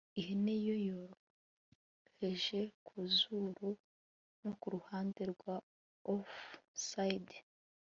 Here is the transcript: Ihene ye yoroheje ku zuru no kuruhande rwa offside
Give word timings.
Ihene 0.19 0.55
ye 0.65 0.75
yoroheje 0.87 2.59
ku 2.85 2.95
zuru 3.15 3.69
no 4.43 4.51
kuruhande 4.59 5.21
rwa 5.33 5.55
offside 6.13 7.35